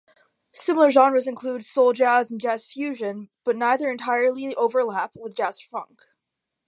Similar 0.55 0.89
genres 0.89 1.27
include 1.27 1.63
soul 1.63 1.93
jazz 1.93 2.31
and 2.31 2.41
jazz 2.41 2.65
fusion, 2.65 3.29
but 3.43 3.55
neither 3.55 3.87
entirely 3.87 4.55
overlap 4.55 5.11
with 5.13 5.35
jazz-funk. 5.35 6.01